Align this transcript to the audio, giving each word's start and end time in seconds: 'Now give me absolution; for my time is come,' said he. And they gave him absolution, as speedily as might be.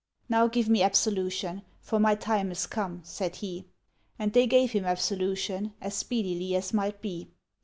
'Now 0.27 0.47
give 0.47 0.67
me 0.67 0.81
absolution; 0.81 1.61
for 1.79 1.99
my 1.99 2.15
time 2.15 2.49
is 2.51 2.65
come,' 2.65 3.01
said 3.03 3.35
he. 3.35 3.65
And 4.17 4.33
they 4.33 4.47
gave 4.47 4.71
him 4.71 4.83
absolution, 4.85 5.75
as 5.79 5.93
speedily 5.93 6.55
as 6.55 6.73
might 6.73 7.03
be. 7.03 7.29